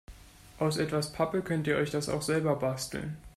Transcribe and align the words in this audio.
Aus 0.57 0.77
etwas 0.79 1.13
Pappe 1.13 1.43
könnt 1.43 1.67
ihr 1.67 1.75
euch 1.77 1.91
das 1.91 2.09
auch 2.09 2.23
selber 2.23 2.55
basteln. 2.55 3.17